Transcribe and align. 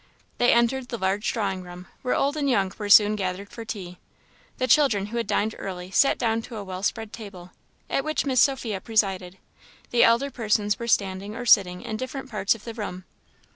They 0.39 0.51
entered 0.51 0.87
the 0.89 0.97
large 0.97 1.31
drawing 1.31 1.61
room, 1.61 1.85
where 2.01 2.15
old 2.15 2.35
and 2.35 2.49
young 2.49 2.73
were 2.79 2.89
soon 2.89 3.15
gathered 3.15 3.51
for 3.51 3.63
tea. 3.63 3.99
The 4.57 4.65
children, 4.65 5.05
who 5.05 5.17
had 5.17 5.27
dined 5.27 5.53
early, 5.59 5.91
sat 5.91 6.17
down 6.17 6.41
to 6.41 6.55
a 6.55 6.63
well 6.63 6.81
spread 6.81 7.13
table, 7.13 7.51
at 7.87 8.03
which 8.03 8.25
Miss 8.25 8.41
Sophia 8.41 8.81
presided; 8.81 9.37
the 9.91 10.03
elder 10.03 10.31
persons 10.31 10.79
were 10.79 10.87
standing 10.87 11.35
or 11.35 11.45
sitting 11.45 11.83
in 11.83 11.97
different 11.97 12.31
parts 12.31 12.55
of 12.55 12.63
the 12.63 12.73
room. 12.73 13.05